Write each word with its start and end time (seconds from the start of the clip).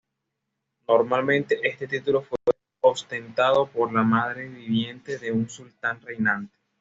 Normalmente, 0.87 1.59
este 1.61 1.87
título 1.87 2.23
fue 2.23 2.39
ostentado 2.79 3.67
por 3.67 3.93
la 3.93 4.01
madre 4.01 4.47
viviente 4.49 5.19
de 5.19 5.31
un 5.31 5.47
sultán 5.47 6.01
reinante. 6.01 6.57